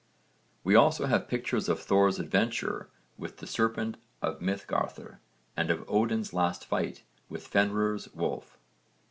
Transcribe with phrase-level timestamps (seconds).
[0.63, 5.19] We also have pictures of Thor's adventure with the serpent of Miðgarðr
[5.55, 8.57] and of Odin's last fight with Fenrir's Wolf.